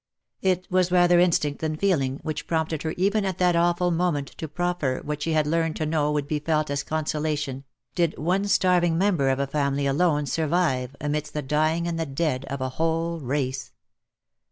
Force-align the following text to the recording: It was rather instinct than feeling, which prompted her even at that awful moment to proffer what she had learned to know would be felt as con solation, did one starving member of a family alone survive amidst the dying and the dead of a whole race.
It 0.41 0.65
was 0.71 0.91
rather 0.91 1.19
instinct 1.19 1.59
than 1.61 1.75
feeling, 1.75 2.17
which 2.23 2.47
prompted 2.47 2.81
her 2.81 2.95
even 2.97 3.23
at 3.23 3.37
that 3.37 3.55
awful 3.55 3.91
moment 3.91 4.29
to 4.39 4.47
proffer 4.47 4.99
what 5.05 5.21
she 5.21 5.33
had 5.33 5.45
learned 5.45 5.75
to 5.75 5.85
know 5.85 6.11
would 6.11 6.25
be 6.27 6.39
felt 6.39 6.71
as 6.71 6.81
con 6.81 7.05
solation, 7.05 7.65
did 7.93 8.17
one 8.17 8.45
starving 8.45 8.97
member 8.97 9.29
of 9.29 9.37
a 9.37 9.45
family 9.45 9.85
alone 9.85 10.25
survive 10.25 10.95
amidst 10.99 11.35
the 11.35 11.43
dying 11.43 11.87
and 11.87 11.99
the 11.99 12.07
dead 12.07 12.45
of 12.45 12.61
a 12.61 12.69
whole 12.69 13.19
race. 13.19 13.73